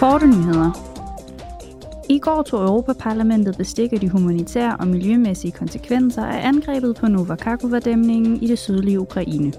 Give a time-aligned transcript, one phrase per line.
[0.00, 0.70] Korte nyheder.
[2.08, 8.42] I går tog Europaparlamentet bestik af de humanitære og miljømæssige konsekvenser af angrebet på Novakakova-dæmningen
[8.42, 9.52] i det sydlige Ukraine.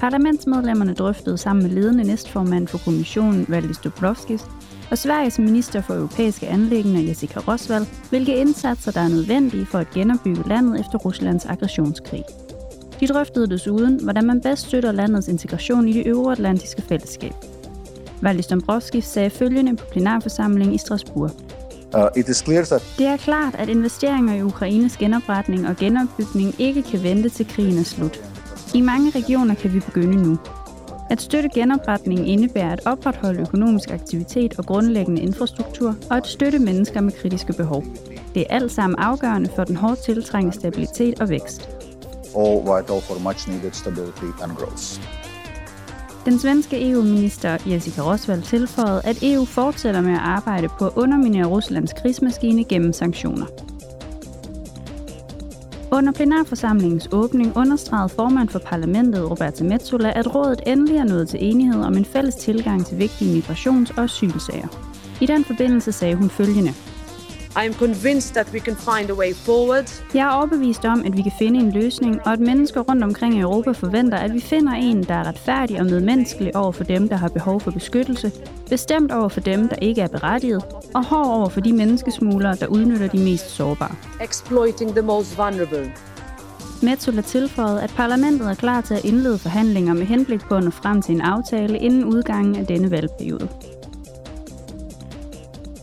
[0.00, 4.44] Parlamentsmedlemmerne drøftede sammen med ledende næstformand for kommissionen, Valdis Dobrovskis,
[4.90, 9.90] og Sveriges minister for europæiske anlæggende, Jessica Rosvald, hvilke indsatser, der er nødvendige for at
[9.90, 12.24] genopbygge landet efter Ruslands aggressionskrig.
[13.00, 17.34] De drøftede desuden, hvordan man bedst støtter landets integration i det euroatlantiske fællesskab.
[18.22, 21.30] Valdis Dombrovskis sagde følgende på plenarforsamlingen i Strasbourg.
[21.94, 26.54] Uh, it is clear that Det er klart, at investeringer i Ukraines genopretning og genopbygning
[26.58, 28.20] ikke kan vente til krigen er slut.
[28.74, 30.38] I mange regioner kan vi begynde nu.
[31.10, 37.00] At støtte genopretningen indebærer at opretholde økonomisk aktivitet og grundlæggende infrastruktur, og at støtte mennesker
[37.00, 37.84] med kritiske behov.
[38.34, 41.68] Det er alt sammen afgørende for den hårdt tiltrængte stabilitet og vækst.
[42.34, 45.31] all vital for much needed stability and growth.
[46.24, 51.46] Den svenske EU-minister Jessica Roswald tilføjede, at EU fortsætter med at arbejde på at underminere
[51.46, 53.46] Ruslands krigsmaskine gennem sanktioner.
[55.92, 61.44] Under plenarforsamlingens åbning understregede formand for parlamentet Roberta Metsola, at rådet endelig er nået til
[61.44, 64.68] enighed om en fælles tilgang til vigtige migrations- og asylsager.
[65.20, 66.74] I den forbindelse sagde hun følgende.
[67.56, 70.02] I am convinced that we can find a way forward.
[70.14, 73.34] Jeg er overbevist om, at vi kan finde en løsning, og at mennesker rundt omkring
[73.34, 77.08] i Europa forventer, at vi finder en, der er retfærdig og medmenneskelig over for dem,
[77.08, 78.32] der har behov for beskyttelse,
[78.68, 80.62] bestemt over for dem, der ikke er berettiget,
[80.94, 83.94] og hård over for de menneskesmuglere, der udnytter de mest sårbare.
[84.24, 85.92] exploiting the most vulnerable.
[86.82, 90.70] Metsola tilføjede, at parlamentet er klar til at indlede forhandlinger med henblik på at nå
[90.70, 93.48] frem til en aftale inden udgangen af denne valgperiode.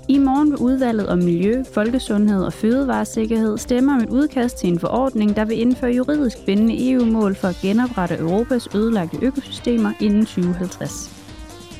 [0.09, 4.79] I morgen vil udvalget om miljø, folkesundhed og fødevaresikkerhed stemme om et udkast til en
[4.79, 11.11] forordning, der vil indføre juridisk bindende EU-mål for at genoprette Europas ødelagte økosystemer inden 2050.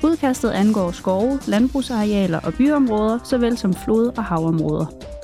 [0.04, 5.19] Udkastet angår skove, landbrugsarealer og byområder, såvel som flod- og havområder.